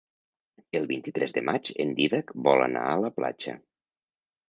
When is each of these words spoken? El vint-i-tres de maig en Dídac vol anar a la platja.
El 0.79 0.87
vint-i-tres 0.91 1.37
de 1.37 1.45
maig 1.51 1.71
en 1.85 1.93
Dídac 2.01 2.35
vol 2.51 2.67
anar 2.69 2.89
a 2.91 2.99
la 3.07 3.15
platja. 3.21 3.59